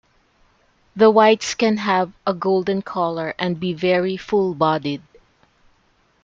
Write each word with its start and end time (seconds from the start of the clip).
The 0.95 1.11
whites 1.11 1.53
can 1.53 1.77
have 1.77 2.11
a 2.25 2.33
golden 2.33 2.81
color 2.81 3.35
and 3.37 3.59
be 3.59 3.73
very 3.73 4.17
full 4.17 4.55
bodied. 4.55 5.03